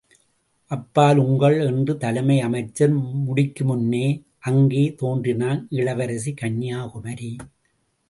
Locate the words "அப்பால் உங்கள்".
0.71-1.57